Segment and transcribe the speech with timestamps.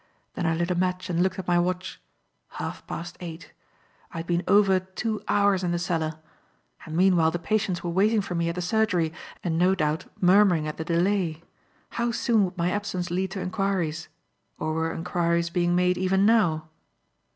[0.33, 2.01] Then I lit a match and looked at my watch.
[2.57, 3.53] Half past eight.
[4.11, 6.13] I had been over two hours in the cellar.
[6.87, 10.67] And meanwhile the patients were waiting for me at the surgery, and, no doubt, murmuring
[10.67, 11.43] at the delay.
[11.89, 14.07] How soon would my absence lead to enquiries?
[14.57, 16.67] Or were enquiries being made even now?